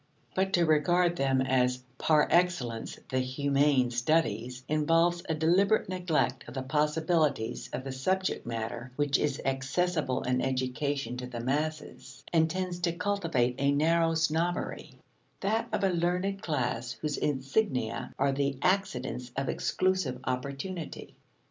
But 0.33 0.51
to 0.53 0.65
regard 0.65 1.15
them 1.15 1.41
as 1.41 1.83
par 1.99 2.27
excellence 2.31 2.97
the 3.09 3.19
humane 3.19 3.91
studies 3.91 4.63
involves 4.67 5.21
a 5.29 5.35
deliberate 5.35 5.89
neglect 5.89 6.43
of 6.47 6.55
the 6.55 6.63
possibilities 6.63 7.69
of 7.71 7.83
the 7.83 7.91
subject 7.91 8.43
matter 8.43 8.91
which 8.95 9.19
is 9.19 9.39
accessible 9.45 10.23
in 10.23 10.41
education 10.41 11.17
to 11.17 11.27
the 11.27 11.39
masses, 11.39 12.23
and 12.33 12.49
tends 12.49 12.79
to 12.79 12.93
cultivate 12.93 13.53
a 13.59 13.71
narrow 13.71 14.15
snobbery: 14.15 14.95
that 15.41 15.67
of 15.71 15.83
a 15.83 15.89
learned 15.89 16.41
class 16.41 16.93
whose 16.93 17.17
insignia 17.17 18.11
are 18.17 18.31
the 18.31 18.57
accidents 18.63 19.31
of 19.37 19.49
exclusive 19.49 20.17
opportunity. 20.23 21.13